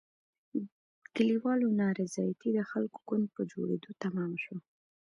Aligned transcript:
کلیوالو 1.15 1.67
نارضایتي 1.81 2.49
د 2.53 2.59
خلکو 2.71 2.99
ګوند 3.09 3.25
په 3.35 3.41
جوړېدو 3.51 3.89
تمامه 4.03 4.37
شوه. 4.45 4.59